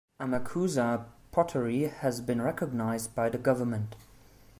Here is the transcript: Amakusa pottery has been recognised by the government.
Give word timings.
Amakusa 0.19 1.05
pottery 1.31 1.83
has 1.83 2.21
been 2.21 2.41
recognised 2.41 3.13
by 3.13 3.29
the 3.29 3.37
government. 3.37 3.95